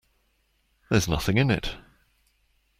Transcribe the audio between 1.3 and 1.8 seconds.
in it.